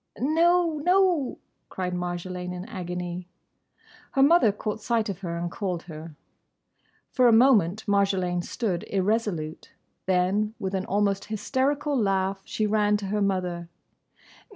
"No, 0.19 0.79
no!" 0.83 1.37
cried 1.69 1.93
Marjolaine, 1.93 2.53
in 2.55 2.65
agony. 2.65 3.27
Her 4.13 4.23
mother 4.23 4.51
caught 4.51 4.81
sight 4.81 5.09
of 5.09 5.19
her 5.19 5.37
and 5.37 5.51
called 5.51 5.83
her. 5.83 6.15
For 7.11 7.27
a 7.27 7.31
moment 7.31 7.85
Marjolaine 7.87 8.41
stood 8.43 8.81
irresolute. 8.87 9.73
Then, 10.07 10.55
with 10.57 10.73
an 10.73 10.85
almost 10.85 11.25
hysterical 11.25 11.95
laugh, 11.95 12.41
she 12.45 12.65
ran 12.65 12.97
to 12.97 13.05
her 13.09 13.21
mother. 13.21 13.69